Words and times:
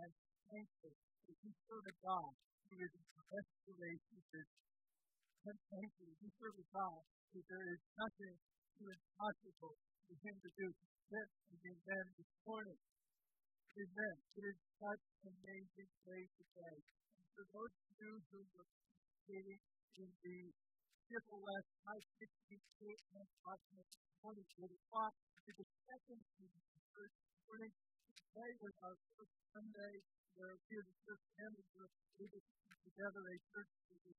and 0.00 0.12
thankful 0.48 0.96
we 1.28 1.52
serve 1.68 1.84
a 1.84 1.96
God 2.00 2.32
who 2.68 2.76
is 2.80 2.92
in 2.96 3.04
restoration. 3.28 4.18
And 5.40 5.56
that 5.56 5.88
we 6.20 6.28
serve 6.36 6.56
a 6.56 6.66
God 6.72 7.00
that 7.32 7.44
there 7.48 7.66
is 7.70 7.80
nothing 7.96 8.36
too 8.76 8.88
impossible 8.92 9.74
for 9.76 10.16
him 10.20 10.36
to 10.40 10.50
do. 10.56 10.68
Is 11.10 11.26
amen 11.50 12.06
this 12.14 12.32
morning. 12.46 12.80
Amen. 13.74 14.16
It 14.38 14.44
is 14.46 14.58
such 14.78 15.04
an 15.26 15.34
amazing 15.42 15.90
day 16.06 16.22
today. 16.38 16.78
And 17.18 17.26
for 17.34 17.44
those 17.50 17.74
of 17.74 17.90
you 17.98 18.12
who 18.30 18.38
are 18.46 18.68
participating 18.70 19.60
in 19.98 20.10
the 20.22 20.38
Civil 21.10 21.42
West 21.42 21.70
560 21.82 22.62
statement 22.78 23.28
document 23.42 23.90
20 24.22 24.38
o'clock 24.70 25.14
to 25.18 25.50
the 25.58 25.66
second 25.82 26.20
first 26.94 27.18
morning. 27.50 27.74
Today 28.10 28.50
was 28.58 28.74
our 28.82 28.96
first 29.14 29.36
Sunday 29.54 29.94
where 30.34 30.54
we 30.58 30.74
as 30.82 30.86
a 30.90 30.96
church 31.06 31.24
family 31.38 31.62
were 31.78 31.90
able 32.18 32.42
to 32.42 32.54
put 32.66 32.78
together 32.82 33.22
a 33.22 33.36
church 33.54 33.70
to 33.86 33.94
be 34.02 34.12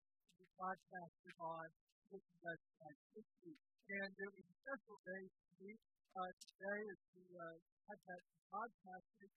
broadcasted 0.56 1.36
on 1.44 1.68
this 2.08 2.24
560. 2.40 3.52
And 3.92 4.12
it 4.16 4.30
was 4.32 4.48
a 4.48 4.56
special 4.64 4.96
day 5.04 5.24
for 5.28 5.52
me 5.60 5.72
uh, 5.76 6.32
today 6.40 6.80
as 6.88 7.00
we 7.12 7.24
uh, 7.36 7.56
had 7.92 8.00
that 8.08 8.24
broadcasted. 8.48 9.32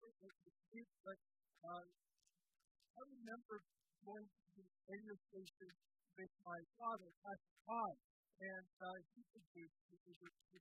But 0.00 1.20
uh, 1.68 1.84
I 1.84 3.02
remember 3.12 3.56
going 3.60 4.24
to 4.24 4.46
the 4.56 4.64
radio 4.88 5.14
station 5.28 5.72
with 6.16 6.32
my 6.48 6.60
father, 6.80 7.12
Pastor 7.20 7.56
Tom, 7.68 7.92
and 8.40 8.66
uh, 8.80 8.96
he 9.12 9.20
produced 9.36 9.80
the 9.92 10.00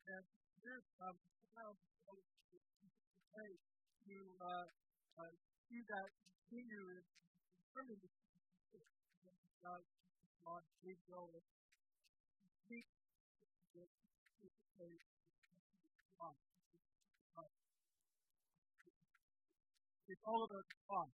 event 0.04 0.28
years 0.60 0.84
um, 1.00 1.16
around 1.56 1.80
today 3.36 3.60
to 4.08 4.16
uh, 4.40 4.64
uh, 5.20 5.34
see 5.68 5.84
that 5.92 6.08
continue 6.48 6.88
in 6.88 7.04
confirming 7.68 8.00
the 8.00 8.08
radio 10.86 11.20
and 11.36 11.44
speak 12.64 12.88
it's 20.06 20.22
all 20.24 20.46
about 20.46 20.70
God. 20.88 21.10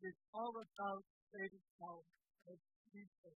It's 0.00 0.22
all 0.32 0.54
about 0.54 1.02
saving 1.34 1.66
Jesus 2.94 3.36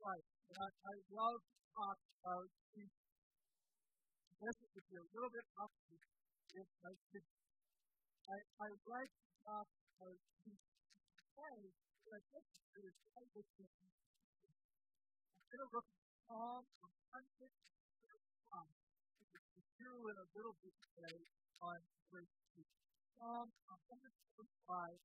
Christ. 0.00 0.28
And 0.50 0.58
I, 0.58 0.68
I 0.74 0.94
love 1.12 1.38
to 1.38 1.60
talk 1.76 1.98
about 2.24 2.48
Jesus. 2.74 3.04
This 4.40 4.56
would 4.58 4.86
be 4.90 4.96
a 4.96 5.06
little 5.12 5.30
bit 5.30 5.46
opposite 5.60 6.08
if 6.56 6.66
I 6.82 6.92
could. 7.12 7.39
I, 8.28 8.36
I 8.60 8.68
like 8.90 9.14
to 9.48 10.08
Jesus 10.44 10.72
today, 11.16 11.60
but 12.04 12.12
I 12.16 12.20
think 12.30 12.46
it 12.76 12.84
is 12.84 12.96
quite 13.12 13.30
different. 13.32 13.70
I'm 13.70 15.46
going 15.50 15.62
to 15.64 15.68
look 15.72 15.88
at 15.88 16.04
Psalm 16.28 16.62
100 17.16 17.50
Psalm. 18.50 18.68
It's 19.20 19.70
through 19.80 20.02
in 20.12 20.16
a 20.20 20.28
little 20.36 20.56
bit 20.60 20.74
today 20.94 21.20
on 21.64 21.78
verse 22.12 22.34
2. 22.56 22.64
Psalm 23.16 23.48
125, 23.88 24.96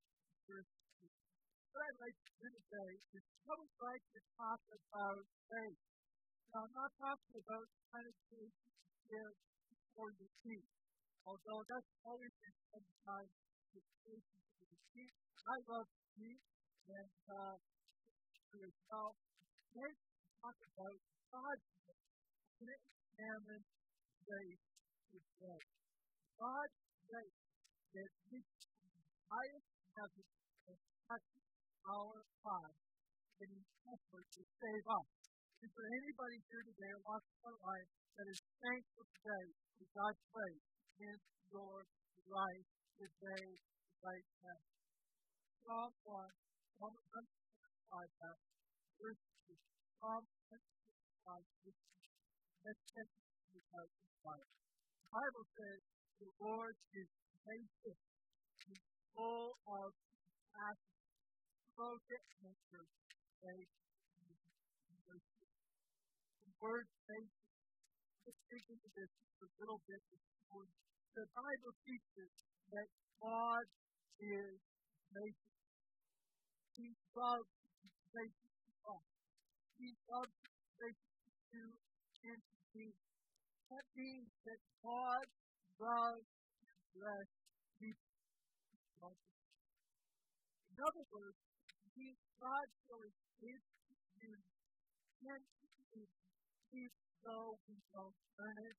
verse 0.48 0.72
2. 1.02 1.10
What 1.72 1.82
I'd 1.88 2.00
like 2.00 2.16
to 2.16 2.32
do 2.40 2.48
today 2.52 2.94
is 3.16 3.24
I 3.48 3.54
would 3.56 3.76
like 3.80 4.04
to 4.16 4.22
talk 4.40 4.62
about 4.72 5.24
faith. 5.52 5.82
Now, 6.56 6.64
I'm 6.64 6.76
not 6.76 6.92
talking 7.00 7.36
about 7.36 7.68
kind 7.92 8.08
of 8.08 8.16
faith 8.32 8.56
you 8.64 8.72
give 9.12 9.36
for 9.96 10.08
your 10.16 10.32
feet, 10.44 10.68
although 11.26 11.62
that's 11.66 11.92
always 12.06 12.34
been 12.42 12.58
sometimes 12.70 13.32
the 13.74 13.82
faith 14.06 14.28
for 14.58 14.66
the 14.70 14.80
feet. 14.94 15.14
I 15.46 15.58
love 15.70 15.90
feet, 16.14 16.42
and 16.90 17.12
uh, 17.30 17.58
as 18.56 18.76
well. 18.90 19.12
Today, 19.74 19.94
talk 20.42 20.58
about 20.58 20.98
God's. 21.34 21.66
And 22.56 22.72
examine 22.72 23.64
faith 24.24 24.64
today. 25.12 25.62
God's 26.40 26.80
faith 27.04 27.38
that 27.96 28.12
reaches 28.32 28.68
the 28.80 28.96
highest 29.28 29.70
heaven 29.92 30.28
and 30.72 30.80
touches 31.04 31.46
our 31.84 32.16
lives 32.48 32.84
in 33.44 33.50
an 33.60 33.66
effort 33.92 34.28
to 34.40 34.42
save 34.60 34.86
us. 34.88 35.10
Is 35.64 35.72
there 35.76 35.92
anybody 36.00 36.40
here 36.48 36.64
today 36.64 36.92
or 36.96 37.04
watching 37.04 37.40
online 37.44 37.88
that 38.16 38.28
is 38.32 38.40
thankful 38.64 39.06
today 39.20 39.46
for 39.76 39.88
God's 39.96 40.24
grace 40.32 40.75
in 41.00 41.18
your 41.52 41.84
life 42.32 42.70
today, 42.96 43.48
right 44.00 44.28
now? 44.44 44.62
Psalm 45.66 45.92
1, 46.08 46.30
Psalm 46.80 46.96
105, 47.92 48.40
verse 49.02 49.24
2. 49.50 49.60
Psalm 50.00 50.24
105, 51.26 51.44
verse 51.66 51.82
2. 51.84 52.16
Let's 52.64 52.84
take 52.96 53.12
this 53.52 53.68
out 53.76 53.90
of 53.90 54.06
the 54.06 55.10
Bible 55.12 55.46
says 55.56 55.80
the 56.20 56.32
Lord 56.42 56.76
is 56.96 57.10
gracious, 57.44 58.00
He's 58.66 58.86
full 59.14 59.56
of 59.68 59.90
compassion, 59.94 60.96
slow 61.76 61.94
to 61.96 62.18
anger, 62.42 62.84
faith, 63.44 63.72
and 64.20 64.98
mercy. 65.08 65.48
The 66.46 66.54
word 66.60 66.88
faith, 67.06 67.34
let's 68.28 68.42
dig 68.50 68.66
into 68.72 68.90
this 68.96 69.12
a 69.40 69.48
little 69.62 69.80
bit 69.88 70.02
this 70.10 70.35
morning. 70.52 70.78
The 71.16 71.26
Bible 71.34 71.74
teaches 71.86 72.32
that 72.74 72.90
God 73.22 73.66
is 74.22 74.58
gracious. 75.14 75.56
He 76.76 76.88
loves 77.16 77.50
be 77.82 77.90
gracious 78.12 78.54
us. 78.90 79.06
He 79.80 79.90
loves 80.12 80.36
be 80.44 80.56
gracious 80.78 81.26
to 81.54 81.62
and 82.30 82.42
to 82.42 82.60
me. 82.78 82.88
That 83.72 83.86
means 83.96 84.30
that 84.46 84.62
God 84.84 85.26
loves 85.82 86.26
to 86.26 86.74
bless 87.00 87.30
people. 87.80 89.16
In 90.72 90.78
other 90.84 91.06
words, 91.12 91.40
he, 91.96 92.16
God 92.42 92.68
shows 92.86 93.14
his 93.40 93.62
community 93.88 94.60
and 95.26 95.42
community 95.58 96.08
even 96.76 97.08
though 97.24 97.56
we 97.70 97.78
don't 97.96 98.18
earn 98.40 98.58
it 98.60 98.78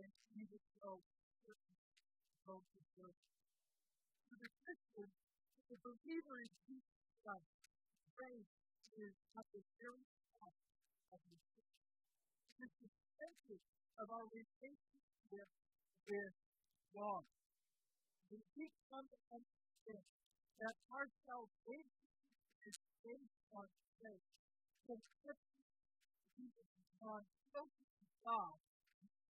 and 0.00 0.12
even 0.36 0.60
though 0.80 1.00
we 1.46 1.54
don't 2.44 2.66
deserve 2.76 3.16
it. 3.16 3.32
For 4.28 4.36
the 4.36 4.50
Christian, 4.64 5.08
the 5.72 5.78
believer 5.80 6.36
in 6.44 6.50
Jesus 6.68 7.00
Christ, 7.24 7.50
grace 8.16 8.52
is 8.96 9.14
at 9.36 9.46
the 9.52 9.62
very 9.80 10.04
top 10.40 10.54
of 11.12 11.20
the 11.26 11.36
Christian. 11.36 11.68
It 12.60 12.70
is 12.70 12.72
the 12.80 12.90
center 13.20 13.58
of 14.00 14.06
our 14.12 14.26
relationship 14.28 15.48
with 16.12 16.34
God. 16.96 17.24
When 18.30 18.42
we 18.56 18.66
come 18.90 19.06
to 19.06 19.38
that 20.56 20.76
our 20.90 21.06
salvation 21.28 22.08
is 22.66 22.76
based 23.04 23.38
on 23.52 23.66
faith, 24.00 24.26
then 24.88 25.00
Christians, 25.22 25.68
people 26.34 26.64
become 26.64 27.22
closer 27.52 27.86
to 27.86 28.06
God, 28.24 28.56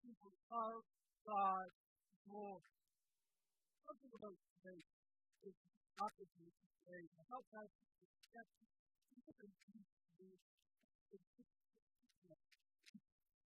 people 0.07 0.31
love. 0.55 0.87
Something 3.83 4.13
about 4.15 4.39
faith 4.63 4.87
is 5.43 5.57
opposite 5.99 6.31
to 6.31 6.71
faith. 6.87 7.11
And 7.19 7.27
help 7.27 7.47
us 7.59 7.67
to 7.67 8.05
accept 8.07 8.51
different 9.27 9.55
things 9.67 9.91
to. 10.15 10.27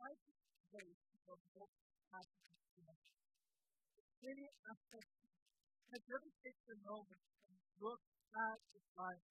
I 0.03 0.11
think 0.19 0.39
faith 0.75 0.99
is 0.99 1.23
more 1.55 1.71
passionate 2.11 2.99
Many 4.19 4.51
aspects 4.67 5.15
have 5.95 6.05
never 6.11 6.31
taken 6.43 6.67
a 6.75 6.79
moment 6.83 7.23
and 7.47 7.55
look 7.79 8.03
at 8.35 8.59
life 8.99 9.27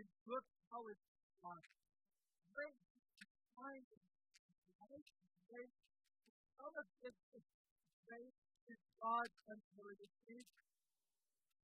and 0.00 0.08
look 0.24 0.46
how 0.72 0.80
it's 0.88 1.04
life. 1.44 1.72
Great 2.56 2.76
find 3.52 3.84
life 4.80 5.08
great. 5.44 5.89
Some 6.60 6.76
of 6.76 6.84
is 7.08 7.16
great 8.04 8.36
is 8.68 8.80
God's 9.00 9.32
unworthiness. 9.48 10.44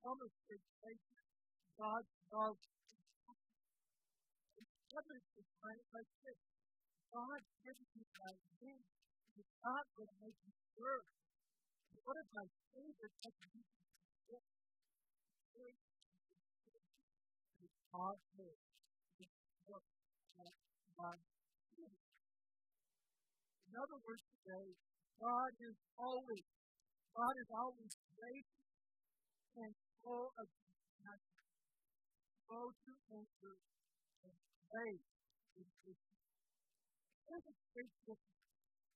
Some 0.00 0.16
of 0.24 0.32
it 0.32 0.56
is 0.56 0.64
great 0.80 1.04
God's 1.76 2.08
love. 2.32 2.56
And 4.56 4.64
is 5.36 5.48
kind 5.60 5.84
like 5.92 6.08
this. 6.24 6.40
God 7.12 7.40
gives 7.60 7.84
you 7.92 8.08
my 8.08 8.32
name. 8.64 8.88
It's 9.36 9.56
not 9.60 9.84
going 10.00 10.08
to 10.08 10.16
make 10.24 10.40
you 10.48 10.56
work. 10.80 11.04
One 12.00 12.16
of 12.16 12.28
my 12.32 12.48
favorite 12.72 13.16
techniques 13.20 13.76
is 14.32 14.44
God 17.92 18.16
knows 18.40 18.60
what 19.68 19.84
God 20.96 21.20
is. 21.20 21.35
In 21.35 21.35
other 23.76 23.98
words, 24.04 24.24
today, 24.40 24.68
God 25.20 25.52
is 25.60 25.76
always, 26.00 26.46
God 27.16 27.34
is 27.40 27.50
always 27.52 27.92
gracious 28.16 28.64
and 29.56 29.72
full 30.02 30.32
of 30.36 30.46
how 32.48 32.72
to 32.72 32.92
enter 33.12 33.54
and 34.24 34.36
pray 34.70 34.94
in. 35.60 35.66
There's 37.26 37.46
a 37.46 37.56
great 37.74 37.92
difference 38.06 38.40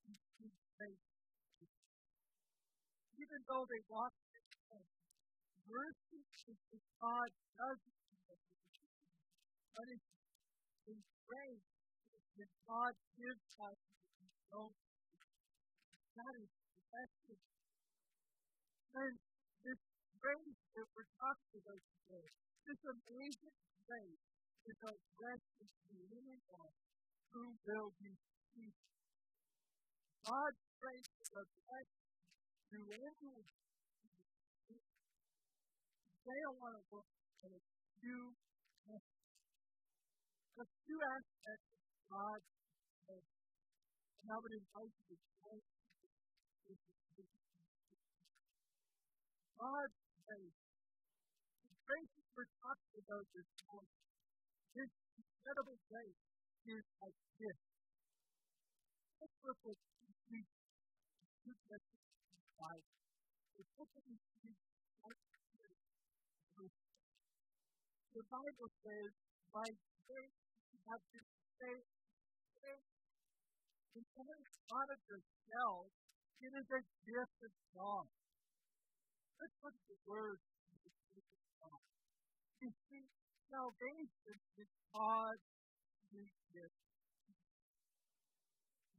between 0.06 0.52
faith 0.78 1.04
Even 3.18 3.40
though 3.50 3.66
they 3.68 3.82
walk 3.90 4.14
in 4.32 4.44
faith, 4.70 4.92
mercy 5.68 6.22
is 6.48 6.58
that 6.72 6.84
God 7.02 7.30
doesn't 7.58 7.98
punishment. 9.74 10.24
In 10.88 10.98
grace 11.26 11.68
that 12.38 12.50
God 12.66 12.94
gives 13.18 13.44
us 13.60 13.78
That 14.50 16.34
is 16.42 16.50
the 16.50 16.74
essence. 16.90 17.46
And 18.98 19.14
this 19.62 19.78
grace 20.18 20.58
that 20.74 20.86
we're 20.90 21.12
talking 21.22 21.54
about 21.54 21.78
today, 21.78 22.26
this 22.66 22.80
amazing 22.82 23.54
grace 23.86 24.24
is 24.66 24.78
a 24.82 24.94
blessing 25.14 25.70
to 25.70 25.94
anyone 26.10 26.74
who 27.30 27.54
will 27.62 27.94
be 28.02 28.10
saved. 28.10 28.74
God's 30.26 30.62
grace 30.82 31.10
is 31.14 31.30
a 31.30 31.46
blessing 31.46 32.10
to 32.74 32.78
anyone. 32.90 33.46
They 36.26 36.38
don't 36.42 36.58
want 36.58 36.74
to 36.74 36.82
look 36.90 37.06
at 37.46 37.50
a 37.54 37.62
few 38.02 38.34
the 40.58 40.66
two 40.66 41.00
aspects 41.00 41.70
of 42.12 42.34
God's. 43.08 43.39
And 44.20 44.28
I 44.28 44.36
would 44.36 44.52
invite 44.52 44.94
you 45.08 45.16
God's 49.60 49.92
grace. 50.24 50.56
The 51.60 51.76
grace 51.84 52.12
that 52.16 52.28
we're 52.32 52.48
talking 52.64 52.96
about 53.04 53.28
this 53.36 53.44
morning, 53.68 54.00
His 54.72 54.88
incredible 55.20 55.76
grace 55.92 56.20
is 56.64 56.80
a 56.80 57.10
gift. 57.36 57.64
Let's 59.20 59.36
look 59.44 59.60
at 59.68 59.76
these 60.32 60.48
two 61.44 61.52
texts 61.68 61.92
in 61.92 62.40
the 62.40 62.52
Bible. 62.56 62.96
Let's 63.60 63.72
look 63.76 63.92
at 64.00 64.04
two 64.08 64.52
The 68.16 68.24
Bible 68.32 68.68
says, 68.80 69.12
by 69.52 69.68
grace 70.08 70.40
you 70.72 70.78
have 70.88 71.04
been 71.12 71.28
saved. 71.60 72.99
Somebody 73.90 74.46
out 74.70 74.86
of 74.86 75.00
yourself, 75.10 75.90
it 76.38 76.52
is 76.54 76.68
a 76.70 76.82
gift 77.02 77.38
of 77.42 77.52
God. 77.74 78.06
Let's 79.42 79.56
look 79.66 79.74
at 79.74 79.86
the 79.90 79.98
word 80.06 80.38
You 82.60 82.70
see, 82.86 83.04
salvation 83.50 84.36
is 84.60 84.70
God's 84.94 85.42
gift. 86.54 86.78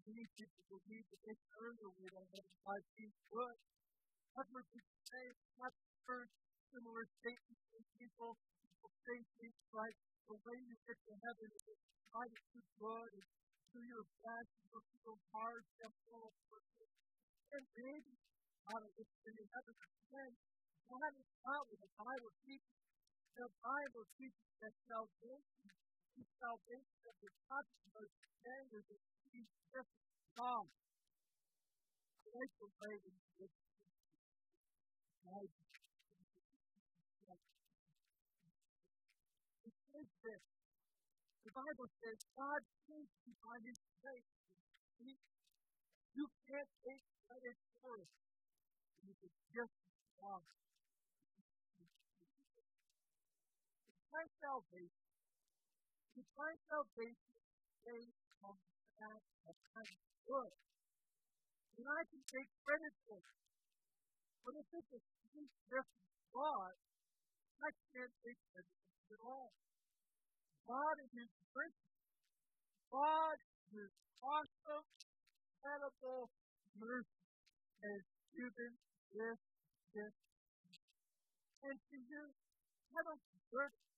Many 0.03 0.25
people 0.35 0.63
believe 0.67 1.05
that 1.07 1.21
they 1.23 1.37
earn 1.61 1.75
their 1.79 1.94
way 1.95 2.09
to 2.11 2.23
by 2.67 2.77
being 2.97 3.15
good. 3.31 3.57
I've 4.35 4.49
heard 4.51 4.67
say, 5.07 5.25
heard 6.09 6.29
similar 6.73 7.05
statements 7.23 7.63
from 7.71 7.83
people. 7.95 8.35
People 8.59 8.91
say 9.07 9.17
things 9.39 9.61
like, 9.71 9.95
the 10.27 10.35
way 10.41 10.57
you 10.57 10.75
get 10.83 10.97
to 10.99 11.13
heaven 11.21 11.47
is 11.47 11.63
to 11.63 11.75
good 12.81 13.09
and 13.15 13.27
do 13.71 13.79
your 13.88 14.03
best 14.19 14.51
and 14.51 14.68
work 14.75 14.88
so 15.00 15.15
hard, 15.31 15.63
step 15.79 15.94
full 16.03 16.27
of 16.27 16.35
purpose. 16.51 16.94
And 17.56 17.63
maybe 17.71 18.15
out 18.68 18.83
of 18.83 18.91
this 19.00 19.07
in 19.27 19.35
heaven, 19.47 19.75
then 20.12 20.31
that 20.91 21.13
is 21.15 21.31
not 21.47 21.63
what 21.71 21.79
the 21.79 21.91
Bible 21.95 22.31
teaches. 22.44 22.79
The 23.39 23.47
Bible 23.63 24.06
teaches 24.19 24.47
that 24.59 24.75
salvation, 24.91 25.71
the 26.19 26.25
salvation 26.35 27.00
of 27.07 27.15
the 27.23 27.31
today 27.47 28.63
is 28.75 28.85
a 28.91 29.00
key 29.31 29.47
different 29.71 29.88
God. 30.35 30.68
I 30.68 32.27
like 32.35 32.53
the 32.59 32.69
way 32.75 32.94
that 33.00 33.15
you 33.39 33.47
It 39.63 39.73
says 39.91 40.09
this. 40.23 40.60
The 41.43 41.53
Bible 41.53 41.89
says 42.01 42.17
God 42.38 42.61
sees 42.85 43.09
you 43.25 43.33
by 43.41 43.57
His 43.65 43.79
grace. 44.01 44.31
You 46.13 46.27
can't 46.47 46.71
take 46.85 47.03
credit 47.27 47.57
for 47.81 47.97
it. 47.97 48.11
A 49.09 49.29
gift 49.51 49.73
of 49.73 50.01
God 50.21 50.45
my 54.11 54.27
salvation, 54.43 55.07
to 56.13 56.21
find 56.35 56.59
salvation 56.67 57.39
based 57.87 58.27
on 58.44 58.53
the 58.53 58.83
fact 58.99 59.25
that 59.47 59.57
I'm 59.79 59.91
good. 60.27 60.53
And 61.79 61.87
I 61.87 62.03
can 62.11 62.21
take 62.27 62.51
credit 62.67 62.94
for 63.07 63.17
it. 63.17 63.39
But 64.44 64.53
if 64.59 64.67
it's 64.75 64.91
a 64.91 65.01
sweet 65.31 65.53
gift 65.71 65.87
from 65.87 66.21
God, 66.35 66.75
I 67.63 67.71
can't 67.95 68.13
take 68.21 68.37
credit 68.51 68.67
for 68.67 68.94
it 68.99 69.15
at 69.15 69.21
all. 69.23 69.55
God 70.67 70.95
in 71.01 71.09
His 71.15 71.31
mercy, 71.55 71.89
God 72.91 73.37
His 73.73 73.91
awesome, 74.21 74.85
incredible 75.61 76.29
mercy 76.77 77.25
has 77.81 78.01
given 78.33 78.71
this 79.13 79.39
gift. 79.93 80.19
And 81.65 81.77
to 81.77 81.97
you, 81.97 82.23
I 82.93 82.99
don't 83.05 83.21
deserve 83.33 83.73
it. 83.73 83.91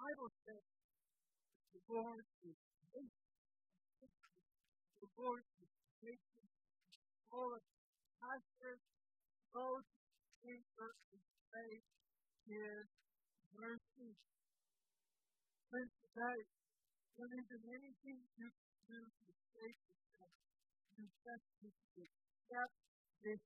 Bible 0.00 0.32
says 0.48 0.64
the 1.76 1.82
Lord 1.92 2.24
is 2.40 2.56
faithful. 2.88 3.04
The 4.00 5.10
Lord 5.20 5.44
is 5.60 5.72
faithful. 6.00 6.48
Full 7.28 7.52
of 7.52 7.62
pastor, 8.16 8.80
those 9.52 9.84
who 10.40 10.56
enter 10.56 10.88
in 11.12 11.20
faith 11.52 11.84
His 12.48 12.88
mercy. 13.56 14.14
Friends, 15.70 15.92
today, 16.02 16.40
there 17.16 17.30
isn't 17.30 17.66
anything 17.70 18.18
you 18.38 18.50
can 18.50 18.74
do 18.90 19.00
to 19.06 19.32
save 19.54 19.78
yourself. 19.86 20.34
You 20.98 21.06
just 21.24 21.46
need 21.62 21.78
to 21.94 22.02
accept 22.04 22.74
this 23.22 23.42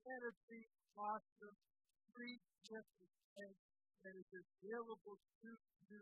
incredibly 0.00 0.64
awesome 0.96 1.56
free 2.12 2.38
gift 2.68 2.94
of 3.00 3.10
faith 3.36 3.60
that 4.04 4.14
is 4.16 4.30
available 4.32 5.16
to 5.16 5.50
you 5.88 6.00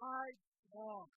lifelong. 0.00 1.08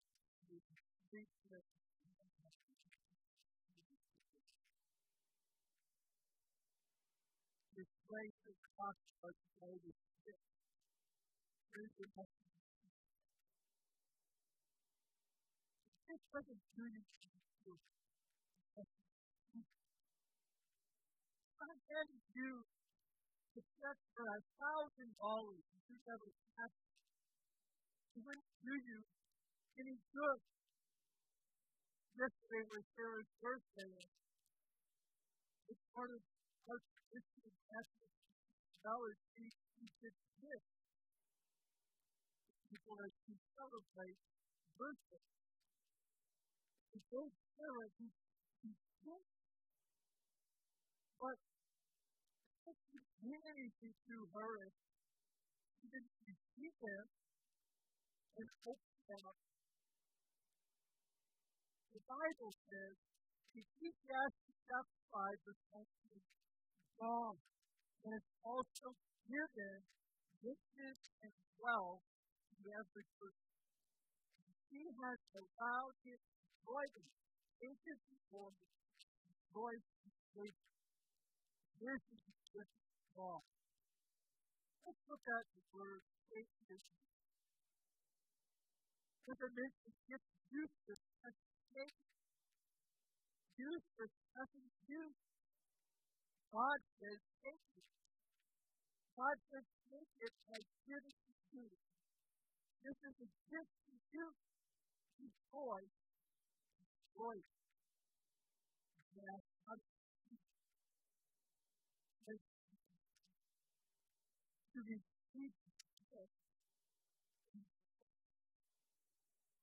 This 7.74 7.89
place 8.05 8.38
about 8.77 9.33
today 9.33 9.77
is 9.81 10.12
this. 11.73 11.89
Doesn't 16.33 16.61
do 16.77 16.85
you 16.85 17.01
I 21.63 21.73
can 21.89 22.07
do 22.33 22.49
to 23.53 23.59
check 23.81 23.97
for 24.13 24.25
a 24.25 24.39
thousand 24.61 25.13
dollars 25.17 25.61
if 25.73 25.83
you 25.89 25.97
never 26.05 26.29
have 26.57 26.73
wouldn't 28.21 28.45
do 28.61 28.73
you 28.77 29.01
any 29.81 29.97
good. 30.13 30.39
Yesterday 32.13 32.63
was 32.69 32.85
Sarah's 32.93 33.25
birthday. 33.41 33.97
It's 35.65 35.81
part 35.97 36.13
of 36.13 36.21
our 36.69 36.77
tradition 36.77 37.49
Catholic 37.73 38.13
knowledge. 38.85 39.17
She, 39.33 39.49
she 39.49 39.89
did 39.97 40.13
this. 40.45 40.82
People 42.73 42.97
as 43.05 43.13
she 43.21 43.37
celebrate 43.53 44.17
birthday. 44.81 45.25
Told 47.13 47.29
Sarah 47.53 47.89
he, 48.01 48.09
he 48.65 48.73
did. 49.05 49.25
But 51.21 51.37
mean 53.21 53.41
anything 53.45 53.93
to 54.09 54.15
her 54.33 54.51
and 54.65 54.73
she 55.77 55.85
didn't 55.93 56.17
receive 56.25 56.73
them 56.81 57.05
and 58.41 58.49
them 58.57 59.21
up. 59.21 59.37
The 61.93 62.01
Bible 62.09 62.51
says 62.73 62.95
Ecclesiastes 63.53 64.57
chapter 64.65 65.01
5 65.13 65.45
verse 65.45 65.63
19 65.77 66.25
God 67.05 67.37
has 68.09 68.23
also 68.41 68.97
given 69.29 69.77
riches 70.41 70.99
and 71.21 71.33
wealth 71.61 72.01
to 72.63 73.03
person. 73.20 73.51
He 74.72 74.88
has 74.88 75.20
allowed 75.36 75.96
his 76.08 76.22
voice 76.63 76.96
employment, 76.96 77.12
ancient 77.60 78.00
before 78.08 78.55
his 78.55 78.72
employed 79.51 79.84
This 81.84 82.00
is 82.00 82.24
the 82.55 82.63
God. 83.20 83.43
Let's 84.88 85.01
look 85.12 85.25
at 85.27 85.46
the 85.51 85.63
word 85.75 86.01
atheism. 86.32 86.96
As 89.27 89.38
I 89.43 89.50
mentioned, 89.51 89.98
it's 90.08 90.29
useless 90.48 91.03
as 91.27 91.36
faith. 91.75 92.00
Useless 93.60 94.13
nothing 94.34 94.67
use. 94.88 95.20
God 96.48 96.79
says 97.03 97.20
take 97.43 97.65
it. 97.75 97.88
God 99.20 99.38
says 99.51 99.67
take 99.91 100.13
it, 100.24 100.34
give 100.88 101.03
it 101.03 101.17
to 101.27 101.60
you. 101.60 101.92
This 102.83 102.99
is 102.99 103.15
a 103.15 103.29
gift 103.47 103.71
to 103.87 103.95
you. 104.11 104.27
Destroy. 105.15 105.79
Destroy. 106.83 107.39
Yes, 109.15 109.39
to 114.73 114.79
receive 114.83 115.53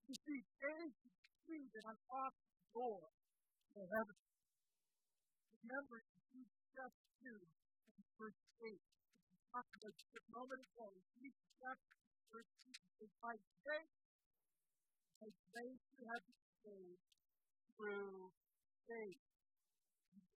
You 0.08 0.16
see, 0.26 0.40
faith 0.58 0.96
is 1.06 1.14
true 1.44 1.66
that 1.70 1.84
unlocks 1.86 2.40
the 2.40 2.62
door 2.72 3.04
to 3.04 3.80
heaven. 3.84 4.16
Remember, 5.60 6.02
you 6.32 6.42
just 6.72 6.96
two 7.20 7.36
in 7.36 8.00
verse 8.16 8.40
8. 8.64 8.74
We 8.74 9.38
talked 9.52 9.74
about 9.76 9.92
a 9.92 10.22
moment 10.34 10.62
ago. 10.66 10.88
You 11.20 11.30
just 11.60 11.84
8 12.30 12.46
is 13.02 13.12
by 13.18 13.34
faith, 13.66 13.94
by 15.18 15.30
faith 15.50 15.82
you 15.99 16.04
have 16.14 16.22
been 16.22 16.46
saved 16.62 17.04
through 17.75 18.30
faith. 18.87 19.25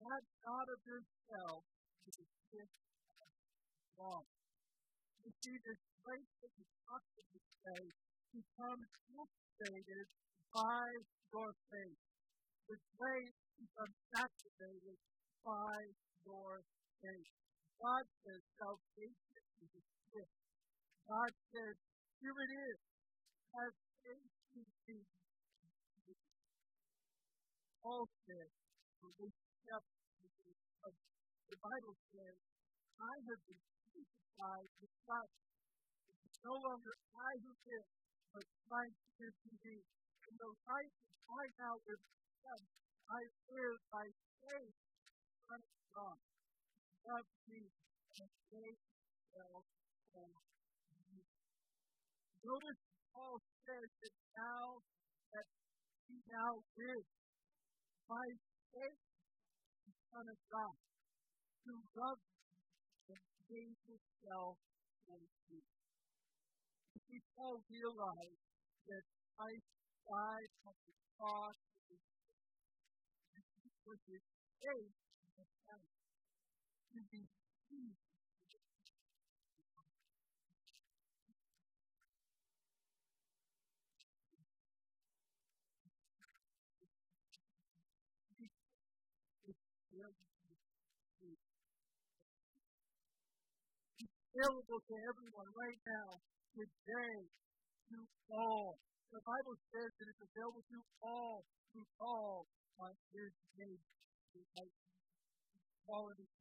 That 0.02 0.26
not 0.44 0.68
of 0.68 0.80
yourself 0.84 1.64
is 2.10 2.18
a 2.18 2.28
gift 2.50 2.82
of 3.22 3.30
God 3.96 4.26
to 5.24 5.30
see 5.40 5.56
this 5.64 5.80
place 6.04 6.32
that 6.44 6.52
talked 6.84 7.14
about 7.16 7.46
today 7.64 7.88
becomes 8.36 8.90
cultivated 9.08 10.08
by 10.52 10.84
your 11.32 11.56
faith. 11.72 12.02
This 12.68 12.84
place 13.00 13.38
becomes 13.56 13.98
activated 14.20 15.00
by 15.46 15.78
your 16.28 16.60
faith. 17.00 17.32
God 17.80 18.04
says 18.28 18.42
salvation 18.60 19.44
is 19.64 19.72
a 19.72 19.84
gift. 20.12 20.43
God 21.08 21.32
says, 21.52 21.76
here 22.24 22.38
it 22.40 22.52
is. 22.56 22.80
In 24.04 24.66
me. 24.88 25.00
Paul 27.84 28.08
said, 28.26 28.50
the 31.54 31.60
Bible 31.60 31.96
says, 32.10 32.36
I 32.98 33.16
have 33.30 33.42
been 33.46 33.64
crucified 33.94 34.70
with 34.82 34.94
Christ. 35.06 35.38
It's 36.24 36.40
no 36.42 36.56
longer 36.58 36.94
I 37.14 37.32
who 37.44 37.52
live, 37.68 37.88
but 38.34 38.46
Christ 38.68 38.98
lives 39.20 39.42
in 39.48 39.56
me. 39.64 39.78
And 40.28 40.36
the 40.40 40.52
life 40.66 40.96
that 40.98 41.20
I 41.30 41.44
now 41.62 41.76
live 41.84 42.00
in 42.00 42.14
I 43.12 43.22
live 43.52 43.80
by 43.92 44.06
faith 44.42 44.74
in 44.74 45.30
Son 45.46 45.62
God. 45.94 46.18
Love 47.06 47.28
me 47.48 47.70
and 48.20 48.30
faith 48.50 48.82
me. 50.16 50.53
Notice 52.44 52.82
Paul 53.16 53.40
says 53.64 53.90
that 54.04 54.16
now 54.36 54.66
that 55.32 55.48
he 56.08 56.16
now 56.28 56.60
lives 56.76 57.12
by 58.08 58.26
faith 58.76 59.02
the 59.88 59.94
Son 60.12 60.26
of 60.28 60.40
God, 60.52 60.78
who 61.64 61.76
loves 61.96 62.24
gave 63.54 63.78
himself 63.86 64.58
for 65.06 65.20
you. 65.54 65.62
We 67.06 67.22
all 67.38 67.62
realize 67.70 68.40
that 68.90 69.04
Christ 69.38 69.70
died 70.10 70.52
on 70.66 70.74
the 70.90 70.96
cross 71.14 71.58
and 71.94 73.46
he 73.62 73.70
was 73.86 74.02
his 74.10 74.26
faith 74.58 74.98
in 75.38 75.46
the 75.46 75.46
heaven 75.70 75.94
to 76.94 77.00
be 77.14 77.22
available 94.34 94.82
to 94.82 94.96
everyone 95.14 95.50
right 95.54 95.82
now, 95.86 96.10
today, 96.58 97.18
to 97.94 97.98
all. 98.34 98.82
The 99.14 99.22
Bible 99.22 99.54
says 99.70 99.94
that 99.94 100.10
it's 100.10 100.26
available 100.26 100.66
to 100.74 100.80
all 101.06 101.46
who 101.70 101.86
call 102.02 102.50
on 102.82 102.98
His 103.14 103.30
name. 103.62 103.78
Call 105.86 106.10
on 106.10 106.18
His 106.18 106.34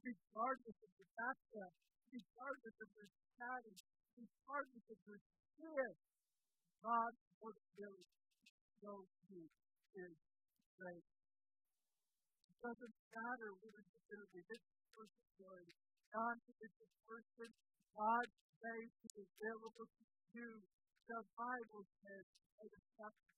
regardless 0.00 0.78
of 0.80 0.90
the 0.96 1.08
background, 1.12 1.76
regardless 2.08 2.76
of 2.80 2.88
their 2.96 3.10
status, 3.36 3.80
regardless 4.16 4.86
of 4.88 4.98
their 5.04 5.20
sin. 5.60 5.92
God 6.80 7.12
wants 7.44 7.60
to 7.76 7.88
know 8.80 9.04
who 9.28 9.44
is 9.92 10.16
great. 10.80 11.04
It 11.04 12.56
doesn't 12.64 12.96
matter 13.12 13.52
whether 13.60 13.80
you're 13.84 14.00
considered 14.08 14.32
religious 14.32 14.80
person 14.96 15.28
or 15.44 15.60
God 16.10 16.36
is 16.42 16.72
the 16.74 16.88
person. 17.06 17.50
God's 17.94 18.34
grace 18.58 18.96
is 19.06 19.14
available 19.14 19.86
to 19.86 20.02
you. 20.34 20.50
The 21.06 21.22
Bible 21.38 21.84
says, 22.02 22.24
the 22.60 22.82
chapter 22.98 23.30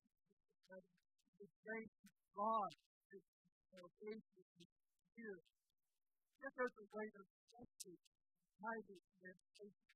the 0.72 1.48
grace 1.68 1.96
of 2.00 2.12
God 2.32 2.72
is 3.12 3.24
salvation 3.68 4.44
is 4.56 4.72
here. 5.12 5.40
This 6.40 6.54
is 6.64 6.72
a 6.80 6.86
way 6.96 7.08
of 7.12 7.26
justice, 7.52 8.02
private 8.56 9.04
meditation. 9.20 9.92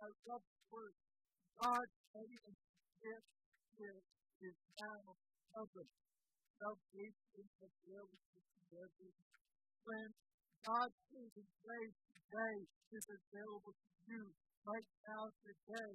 I 0.00 0.08
love 0.30 0.44
the 0.46 0.62
word. 0.72 0.94
God's 1.60 1.96
saving 2.16 2.56
gift 3.02 3.28
is, 3.76 4.00
now 6.60 6.76
covered 6.76 7.16
salvation 7.32 7.56
of 7.64 8.68
every 8.76 9.12
When 9.80 10.08
God's 10.60 10.98
saving 11.08 11.50
grace 11.64 11.98
today 12.12 12.56
is 12.92 13.06
available 13.08 13.72
to 13.72 13.96
you 14.04 14.24
right 14.68 14.88
now 15.08 15.32
today, 15.40 15.92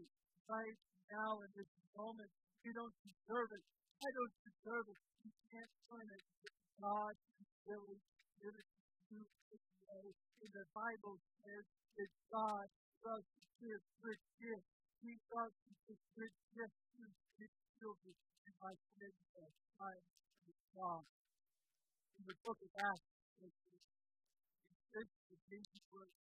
right 0.50 0.77
now 1.13 1.38
in 1.45 1.50
this 1.53 1.69
moment. 1.93 2.31
You 2.65 2.74
don't 2.74 2.98
deserve 3.05 3.50
it. 3.53 3.65
I 4.01 4.10
don't 4.10 4.36
deserve 4.41 4.86
it. 4.89 5.00
You 5.22 5.31
can't 5.53 5.74
earn 5.93 6.10
it. 6.10 6.25
God 6.81 7.13
is 7.13 7.50
really 7.69 8.00
give 8.41 8.55
it 8.57 8.65
to 8.65 9.13
you 9.13 9.25
today. 9.53 10.10
And 10.17 10.50
the 10.50 10.65
Bible 10.74 11.15
says 11.45 11.65
that 11.93 12.10
God 12.34 12.65
loves 13.05 13.29
to 13.38 13.48
give 13.62 13.81
good 14.01 14.22
gifts. 14.41 14.72
He 15.05 15.13
loves 15.29 15.57
to 15.62 15.74
give 15.86 16.01
good 16.17 16.34
gifts 16.57 16.81
to 16.98 17.03
his 17.38 17.53
children. 17.77 18.15
And 18.50 18.55
my 18.65 18.74
friends, 18.98 19.22
I 19.77 19.93
God. 20.75 21.08
In 22.20 22.24
the 22.27 22.36
book 22.44 22.60
of 22.60 22.72
Acts, 22.75 23.08
it 23.39 23.55
says 24.91 25.08
that 25.08 25.39
Jesus 25.48 25.84
was 25.88 26.12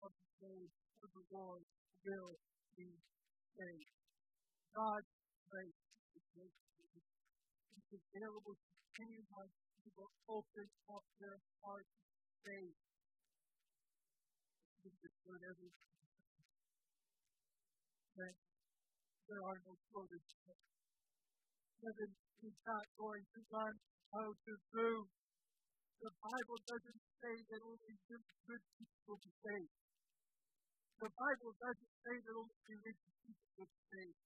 on 0.00 0.12
the 0.16 0.32
name 0.40 0.72
of 1.04 1.08
the 1.12 1.24
Lord 1.28 1.60
will 2.00 2.32
be 2.80 2.88
saved. 3.60 3.92
God's 4.72 5.12
grace 5.52 5.84
is 6.16 6.48
available 7.92 8.56
to 8.56 8.68
anyone 9.04 9.50
who 9.84 9.88
will 10.00 10.14
open 10.32 10.66
up 10.88 11.04
their 11.20 11.36
heart 11.60 11.84
to 11.84 12.24
faith. 12.40 12.80
There 19.30 19.46
are 19.46 19.58
no 19.62 19.78
shortages 19.94 20.40
heaven 21.86 22.10
is 22.42 22.56
not 22.66 22.84
going 22.98 23.22
to 23.30 23.40
run 23.54 23.74
out 24.18 24.36
of 24.42 24.58
room. 24.74 25.06
The 26.02 26.12
Bible 26.18 26.58
doesn't 26.66 27.02
say 27.22 27.34
that 27.38 27.60
only 27.62 27.94
good, 28.10 28.24
people 28.74 29.00
will 29.06 29.22
be 29.22 29.32
saved. 29.38 29.76
The 30.98 31.12
Bible 31.14 31.52
doesn't 31.62 31.94
say 32.02 32.16
that 32.18 32.34
only 32.34 32.58
religious 32.74 33.14
people 33.22 33.48
will 33.54 33.70
be 33.70 33.82
saved. 33.94 34.20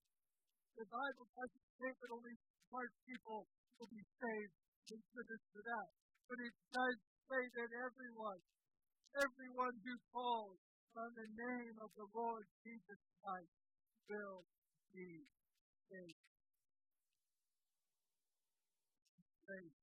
The 0.81 0.89
Bible 0.89 1.27
doesn't 1.37 1.69
say 1.79 1.91
that 1.93 2.11
only 2.11 2.35
smart 2.65 2.93
people 3.05 3.41
will 3.77 3.91
be 3.93 4.05
saved 4.25 4.55
for 4.89 5.23
this 5.29 5.45
that. 5.69 5.89
But 6.33 6.39
it 6.41 6.55
does 6.73 6.97
say 7.29 7.43
that 7.61 7.71
everyone, 7.77 8.41
everyone 9.21 9.77
who 9.85 9.95
calls 10.17 10.59
on 10.97 11.11
the 11.13 11.29
name 11.29 11.77
of 11.85 11.91
the 11.93 12.09
Lord 12.09 12.47
Jesus 12.65 13.01
Christ 13.21 13.53
will 14.09 14.43
saved. 14.95 15.35
faith. 19.45 19.77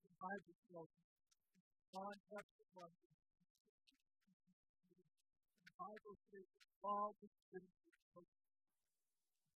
The 0.00 0.12
Bible 0.16 0.56
tells 0.72 0.88
us, 0.88 1.06
John 1.92 2.16
chapter 2.32 2.64
1, 2.74 2.88
the 5.60 5.72
Bible 5.76 6.16
says 6.32 6.48
that 6.48 6.72
all 6.80 7.12
the 7.20 7.28
citizens 7.52 8.00
of 8.16 8.24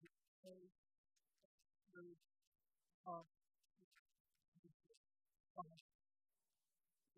the 0.03 0.09
faith 0.43 0.75
through 1.89 2.15
um, 3.07 3.27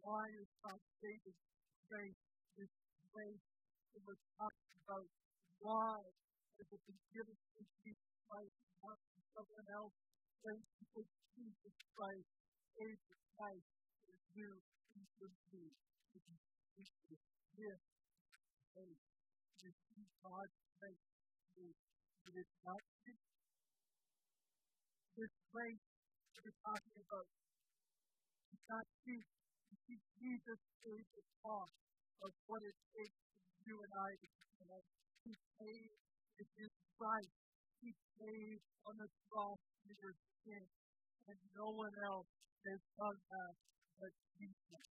why 0.04 0.24
is 0.28 0.48
God 0.60 0.80
saving 1.00 1.40
grace 1.88 2.20
this 2.60 2.72
grace 3.10 3.44
that 3.96 4.02
we're 4.04 4.20
talking 4.36 4.70
about? 4.84 5.23
Why 5.64 5.96
has 5.96 6.68
it 6.68 6.82
been 6.84 7.00
given 7.16 7.32
to 7.32 7.60
Jesus 7.80 8.12
Christ 8.28 8.52
not 8.84 9.00
to 9.00 9.20
someone 9.32 9.68
else? 9.72 9.96
When 10.44 10.60
because 10.60 11.08
Jesus 11.32 11.76
Christ 11.96 12.28
the 12.76 13.16
Christ 13.32 13.64
for 14.04 14.12
you 14.36 14.60
for 15.16 15.30
me. 15.56 15.64
It 16.12 16.20
is 16.20 16.40
this 16.76 17.24
gift 17.56 17.80
faith. 18.76 19.00
Receive 19.64 20.10
God's 20.20 20.56
grace. 20.76 21.08
It 21.56 22.34
is 22.36 22.50
not 22.60 22.82
this 25.16 25.32
grace 25.48 25.84
that 26.28 26.44
we're 26.44 26.60
talking 26.60 26.96
about. 27.08 27.26
It's 28.52 28.66
not 28.68 28.84
cheap. 29.00 29.24
See, 29.88 29.96
Jesus 30.20 30.60
paid 30.84 31.06
the 31.08 31.24
cost 31.40 31.72
of 32.20 32.36
what 32.52 32.60
it 32.60 32.76
takes 32.92 33.16
for 33.16 33.64
you 33.64 33.76
and 33.80 33.92
I 33.96 34.10
to 34.12 34.28
be 34.28 34.44
saved. 34.60 35.03
He 35.24 35.32
paid 35.32 35.96
his 36.36 36.72
right. 37.00 37.32
He 37.80 37.96
paid 38.20 38.60
on 38.84 39.00
the 39.00 39.08
cross 39.32 39.60
for 39.80 39.92
your 39.96 40.12
sin. 40.44 40.64
And 41.28 41.38
no 41.56 41.72
one 41.72 41.96
else 42.04 42.28
has 42.68 42.80
done 43.00 43.16
that 43.16 43.54
but 43.96 44.12
Jesus. 44.36 44.86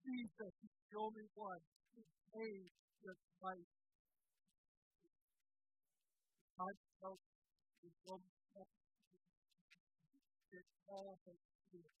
Jesus 0.00 0.54
is 0.64 0.72
the 0.88 0.96
only 0.96 1.28
one 1.36 1.60
who 1.92 2.00
paid 2.32 2.72
the 3.04 3.12
price. 3.36 3.72
God 6.56 6.76
felt 7.04 7.20
the 7.84 7.92
woman 8.08 8.32
that 8.56 8.68
all 10.88 11.18
fear. 11.70 11.92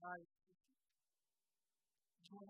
I, 0.00 0.16
you 2.30 2.40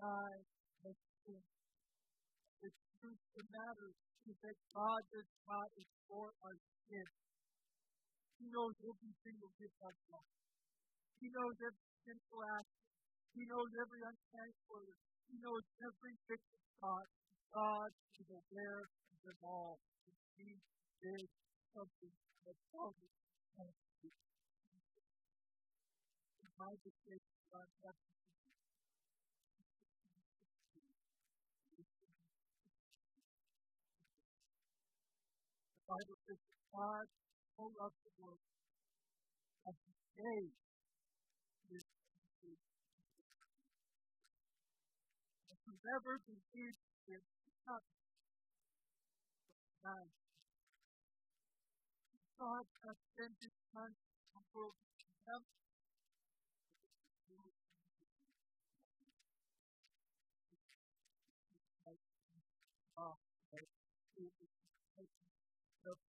truth 3.40 3.48
of 3.48 3.48
the 3.48 3.56
matter 3.56 3.90
is 4.28 4.36
that 4.44 4.56
God 4.76 5.00
does 5.08 5.30
not 5.48 5.68
ignore 5.72 6.32
our 6.44 6.56
sin. 6.88 7.08
He 8.36 8.46
knows 8.52 8.76
every 8.84 9.14
single 9.24 9.52
gift 9.56 9.80
of 9.80 9.96
God. 10.08 10.28
He 11.20 11.28
knows 11.32 11.56
every 11.60 11.88
sinful 12.04 12.40
act. 12.60 12.68
He 13.32 13.44
knows 13.48 13.70
every 13.80 14.00
word. 14.68 14.96
He 15.28 15.36
knows 15.40 15.64
every 15.80 16.14
wicked 16.28 16.60
thought. 16.80 17.08
God 17.52 17.90
is 18.20 18.28
aware 18.28 18.84
of 18.84 19.18
them 19.24 19.40
all. 19.44 19.80
And 20.04 20.16
he 20.36 20.60
did 21.00 21.24
something 21.72 22.14
that 22.44 22.56
causes 22.72 23.12
us 23.56 23.76
to 24.00 24.08
The 26.40 26.52
Bible 26.60 26.92
says 27.08 27.24
God 27.48 27.68
chapter 27.80 28.04
The 28.04 28.19
Bible 35.90 36.18
says 36.22 36.38
that 36.38 36.62
God 36.70 37.06
so 37.58 37.66
loved 37.66 37.98
the 38.06 38.14
world 38.22 38.38
that 39.66 39.74
he 39.74 39.92
gave 40.14 40.54
his 41.66 41.84
And 45.50 45.58
whoever 45.66 46.22
believes 46.26 46.82
in 47.10 47.14
him 47.14 47.22
God. 49.82 50.10
God 52.40 52.66
has 52.86 52.96
sent 53.18 53.34
his 53.42 53.54
son 53.74 53.90
to 53.90 54.14
the 54.34 54.42
world 54.54 54.78
to 54.78 55.06
them 55.26 55.42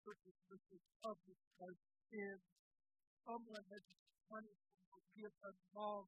the 0.01 0.33
purpose 0.49 0.85
of 1.05 1.15
this 1.29 1.41
life 1.61 1.83
is 2.09 2.39
someone 3.21 3.65
that 3.69 3.83
is 3.85 4.01
punished 4.25 4.65
for 4.73 4.97
what 4.97 5.03
we 5.13 5.21
have 5.29 5.37
done 5.45 5.59
wrong, 5.77 6.05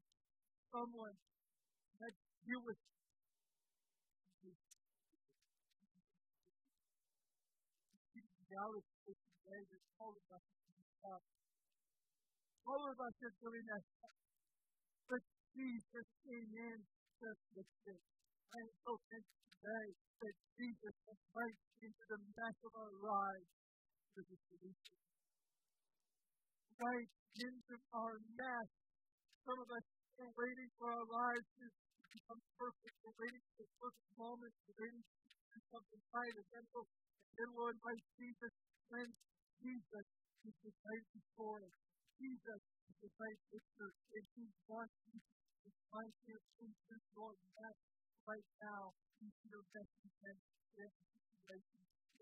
someone 0.74 1.16
that 2.02 2.16
you 2.44 2.58
with 2.66 2.80
all 10.04 10.14
of 10.14 10.28
us 10.36 10.46
All 12.64 12.84
of 12.86 12.98
us 13.00 13.16
are 13.24 13.36
doing 13.40 13.66
that. 13.72 13.84
But 15.10 15.24
Jesus 15.56 16.08
came 16.28 16.52
in 16.54 16.80
with 17.56 17.70
this. 17.88 18.04
I 18.54 18.58
am 18.62 18.72
so 18.84 18.94
thankful 19.10 19.44
today 19.58 19.88
that 20.22 20.36
Jesus 20.60 20.96
has 21.08 21.20
right 21.34 21.60
into 21.82 22.04
the 22.14 22.20
mess 22.36 22.58
of 22.68 22.74
our 22.78 22.94
lives 23.00 23.63
with 24.14 24.28
the 24.30 24.38
solution. 24.50 24.98
Right 26.78 27.10
into 27.34 27.76
our 27.94 28.16
mess. 28.38 28.70
Some 29.44 29.60
of 29.60 29.70
us 29.74 29.86
are 30.22 30.32
waiting 30.38 30.70
for 30.78 30.88
our 30.94 31.08
lives 31.10 31.48
to 31.58 31.66
become 32.14 32.42
perfect. 32.58 32.96
We're 33.02 33.18
waiting 33.18 33.44
for 33.54 33.66
the 33.66 33.70
perfect 33.82 34.12
moment. 34.18 34.54
We're 34.70 34.80
waiting 34.86 35.04
for 35.04 35.60
something 35.74 36.04
right. 36.14 36.36
And 36.38 36.48
then 36.54 36.66
we'll, 36.74 36.90
then 37.38 37.50
we'll 37.58 37.72
invite 37.74 38.04
Jesus. 38.18 38.54
When 38.94 39.10
Jesus 39.64 40.06
is 40.46 40.56
the 40.62 40.74
right 40.86 41.06
before 41.18 41.58
us. 41.66 41.76
Jesus 42.22 42.62
is 42.62 42.96
the 43.02 43.12
right 43.18 43.40
picture. 43.50 43.92
And 44.14 44.24
He 44.38 44.46
wants 44.70 44.98
you 45.10 45.18
to 45.18 45.70
find 45.90 46.14
Him 46.30 46.42
into 46.62 46.96
your 47.18 47.34
mess 47.58 47.78
right 48.30 48.50
now. 48.62 48.94
Into 49.24 49.46
your 49.50 49.66
best. 49.74 49.92
Situation. 50.74 51.93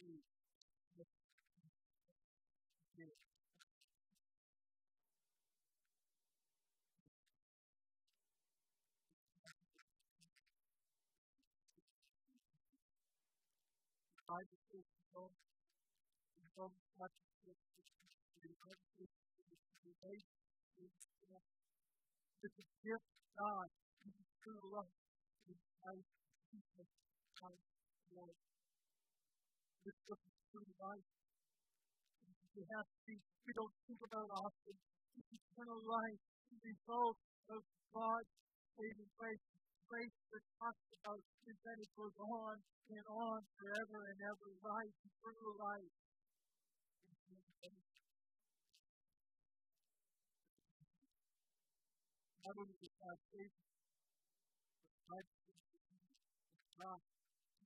you. 0.00 0.20
Bible 14.30 14.62
says 14.70 14.86
in 14.86 15.10
Romans, 15.10 15.42
in 16.38 16.46
Romans 16.54 16.86
chapter 16.94 17.26
6, 17.50 17.58
in 18.46 18.54
Romans 18.62 18.94
6, 18.94 19.10
it's 22.40 22.56
a 22.56 22.66
gift 22.86 23.10
God, 23.36 23.68
true 24.40 24.60
love. 24.70 24.86
This 29.80 29.96
book 30.04 30.20
is 30.20 30.36
true 30.52 30.72
life. 30.76 31.08
We 32.52 32.62
have 32.76 32.88
to 32.88 33.12
we 33.40 33.52
don't 33.56 33.74
think 33.88 34.00
about 34.04 34.28
often, 34.30 34.76
eternal 35.16 35.80
life, 35.80 36.20
the 36.52 36.58
result 36.60 37.16
of 37.50 37.60
God's 37.90 38.32
saving 38.76 39.10
grace 39.16 39.44
grace 39.90 40.18
that 40.30 40.44
talks 40.54 40.86
about 41.02 41.18
is 41.50 41.56
that 41.66 41.76
it 41.82 41.90
goes 41.98 42.14
on 42.14 42.54
and 42.94 43.04
on 43.10 43.38
forever 43.58 43.98
and 44.06 44.18
ever, 44.22 44.48
life, 44.62 44.94
eternal 45.02 45.50
life. 45.58 45.94
Not 52.46 52.54
only 52.54 52.76
does 52.78 52.94
God 53.02 53.18
save 53.34 53.50
us, 53.50 53.66
but 55.10 55.10
God 55.10 55.26
saves 55.42 56.06
us. 56.06 56.22
God 56.78 57.00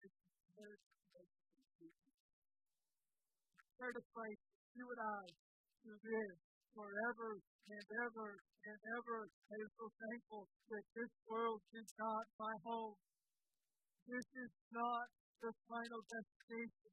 is 0.00 0.12
prepared 0.16 0.80
to 0.80 0.96
make 1.12 1.28
us 1.28 1.44
place 3.92 4.40
you 4.72 4.86
and 4.88 5.02
I 5.04 5.24
to 5.28 5.90
live 5.92 6.36
forever 6.72 7.36
and 7.68 7.84
ever 8.00 8.28
and 8.40 8.78
ever. 8.96 9.18
I 9.28 9.56
am 9.60 9.70
so 9.76 9.86
thankful 9.92 10.48
that 10.72 10.84
this 10.96 11.12
world 11.28 11.60
is 11.76 11.88
not 12.00 12.24
my 12.40 12.54
home. 12.64 12.96
This 14.08 14.24
is 14.40 14.52
not 14.72 15.04
the 15.44 15.52
final 15.68 16.00
destination. 16.00 16.92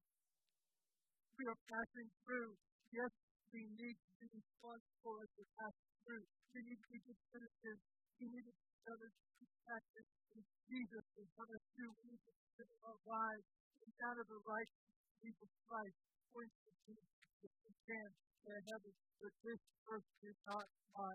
We 1.39 1.43
are 1.47 1.61
passing 1.63 2.09
through. 2.27 2.51
Yes, 2.91 3.11
we 3.55 3.63
need 3.71 3.95
to 3.95 4.11
be 4.19 4.27
responsible 4.35 5.15
as 5.23 5.31
we 5.39 5.47
pass 5.63 5.75
through. 6.03 6.25
We 6.51 6.59
need 6.67 6.75
to 6.75 6.87
be 6.91 7.15
citizens. 7.31 7.81
We 8.19 8.25
need 8.35 8.45
to 8.51 8.55
be 8.55 8.67
others 8.91 9.15
to 9.15 9.43
practice 9.63 10.09
in 10.35 10.43
Jesus 10.67 11.05
and 11.15 11.27
us 11.39 11.65
do. 11.71 11.85
We 11.87 12.03
need 12.11 12.23
to 12.27 12.33
live 12.59 12.71
our 12.83 12.99
lives 13.07 13.47
in 13.79 13.91
out 14.11 14.19
of 14.19 14.27
the 14.27 14.43
righteousness 14.43 14.99
of 15.07 15.13
Jesus 15.23 15.51
Christ. 15.71 15.99
Point 16.31 16.51
to 16.63 16.71
Jesus 16.87 17.11
to 17.43 18.51
heaven. 18.71 18.93
But 19.19 19.33
this 19.43 19.61
earth 19.91 20.09
is 20.23 20.37
not 20.47 20.65
my 20.95 21.13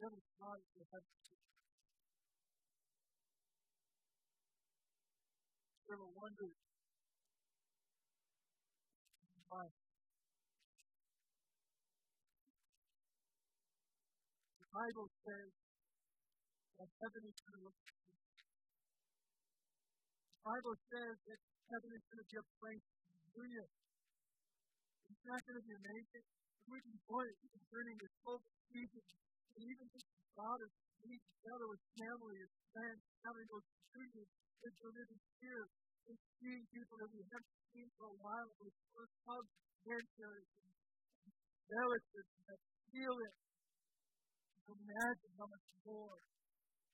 never 0.00 0.16
thought 0.40 0.64
to 0.72 0.80
have 0.96 1.04
wondered 6.16 6.56
why 9.48 9.66
the 14.56 14.68
Bible 14.72 15.08
says 15.20 15.52
that 16.78 16.88
heaven 17.00 17.22
is 17.28 17.36
going 17.44 17.60
to 17.60 17.64
look 17.64 17.99
Bible 20.40 20.76
says 20.88 21.16
that 21.28 21.40
heaven 21.68 21.90
is 21.92 22.04
going 22.08 22.20
to 22.24 22.28
be 22.32 22.38
a 22.40 22.46
place 22.56 22.86
of 22.88 23.16
union. 23.36 23.68
It's 25.10 25.24
not 25.28 25.40
going 25.44 25.58
to 25.60 25.66
be 25.68 25.74
amazing. 25.76 26.24
We 26.70 26.78
can 26.80 26.96
point 27.04 27.34
concerning 27.50 27.96
this 28.00 28.14
whole 28.24 28.42
season 28.72 29.04
and 29.04 29.62
even 29.68 29.86
just 29.92 30.06
the 30.06 30.24
thought 30.38 30.60
of 30.64 30.70
being 31.04 31.20
together 31.20 31.66
with 31.68 31.82
family 31.92 32.36
and 32.40 32.52
friends, 32.72 33.02
having 33.20 33.46
those 33.52 33.66
as 33.90 34.72
we're 34.80 34.92
living 34.92 35.20
here, 35.40 35.64
and 36.08 36.16
seeing 36.40 36.62
people 36.72 36.96
that 37.00 37.10
we 37.10 37.20
haven't 37.26 37.58
seen 37.72 37.88
for 37.96 38.06
a 38.12 38.16
while, 38.20 38.50
with 38.60 38.76
first 38.92 39.16
hugs, 39.26 39.52
grandparents, 39.84 40.52
and 40.60 41.32
relatives 41.68 42.32
that 42.48 42.60
feel 42.92 43.16
it. 43.24 43.34
You 44.54 44.60
can 44.68 44.78
imagine 44.84 45.32
how 45.36 45.48
much 45.48 45.66
more 45.84 46.16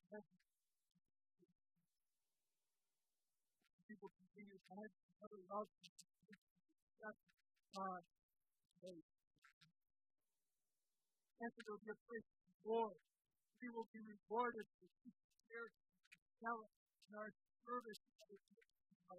people 0.09 0.46
continue 4.37 4.53
to 4.53 4.69
find 4.69 4.91
other 5.25 5.41
love 5.49 5.65
that's 7.01 7.17
God. 7.73 8.05
And 11.41 11.49
be 11.81 11.89
a 11.89 11.97
place 12.05 12.27
reward. 12.61 12.97
We 13.61 13.73
will 13.73 13.89
be 13.89 14.01
rewarded 14.05 14.65
for 14.77 14.85
spirit 15.09 15.73
talent 16.41 16.69
in 17.09 17.17
our 17.17 17.33
service 17.65 17.97
to 17.97 18.13
other 18.21 18.37
people. 18.45 19.17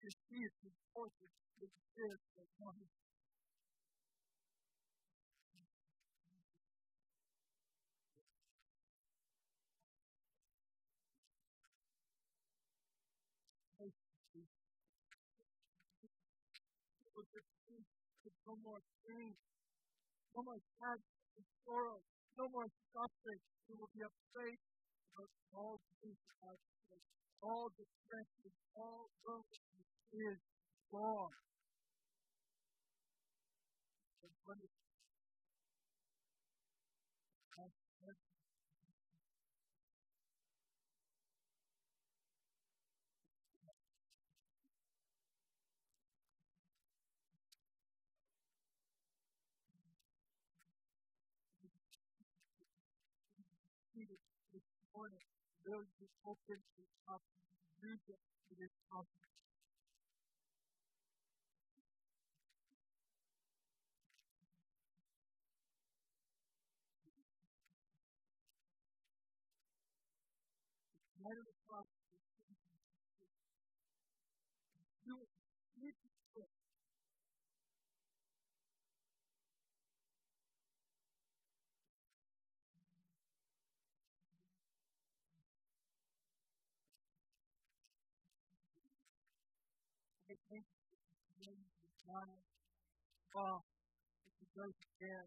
You 0.00 0.08
see 0.08 0.40
it's 0.40 0.60
important 0.64 1.28
that 1.60 1.68
it 1.68 1.72
is 2.00 2.16
that 2.40 2.48
one 2.64 2.80
no 18.50 18.58
more 18.66 18.82
pain, 19.06 19.30
no 20.34 20.42
more 20.42 20.58
sadness 20.82 21.22
and 21.38 21.46
sorrow, 21.62 22.02
no 22.34 22.50
more 22.50 22.66
suffering. 22.90 23.38
We 23.70 23.78
will 23.78 23.92
be 23.94 24.02
afraid 24.02 24.58
of 25.22 25.30
all 25.54 25.78
out 26.42 26.58
All 27.46 27.70
depression, 27.78 28.50
all 28.74 29.06
loneliness 29.22 29.90
is 30.10 30.38
gone. 30.90 31.30
And 34.26 34.34
when 34.42 34.58
it 34.58 34.79
morning, 55.00 55.24
those 55.64 55.88
to 56.76 56.84
top 57.08 57.24
use 57.80 58.04
it 58.12 58.20
to 58.20 58.52
this 58.60 58.68
conference. 58.92 59.32
Right 71.24 71.32
of 71.32 71.48
the 71.48 71.99
think 90.50 90.66
God, 92.10 92.42
God, 93.30 93.62
if 94.26 94.34
you 94.42 94.48
go 94.58 94.66
to 94.66 94.88
bed, 94.98 95.26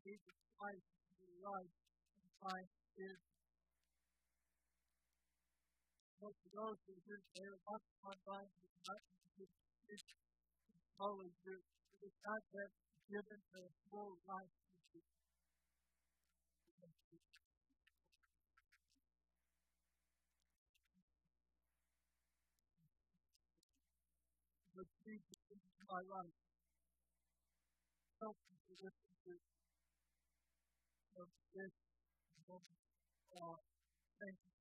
Jesus 0.00 0.38
Christ 0.56 0.88
in 1.20 1.28
your 1.28 1.52
life, 1.52 1.72
find 2.40 2.68
is 2.96 3.20
what 6.18 6.32
for 6.32 6.50
those 6.56 6.78
who 6.88 6.96
are 6.96 7.24
there, 7.36 7.56
once 7.68 7.86
upon 8.00 8.16
time, 8.24 8.48
is 8.64 8.76
not 8.88 9.00
is 9.38 10.02
always 10.96 11.34
good. 11.44 11.62
It 12.00 12.08
is 12.08 12.16
not 12.24 12.42
that 12.56 12.70
given 13.12 13.40
to 13.52 13.60
full 13.92 14.16
life 14.24 14.54
into 25.16 25.84
my 25.88 26.02
life. 26.04 26.34
Help 28.20 28.36
me 28.50 28.56
to 28.68 28.72
listen 28.84 29.08
to 29.24 29.32
this 31.54 31.72
thank 34.20 34.36
you. 34.46 34.57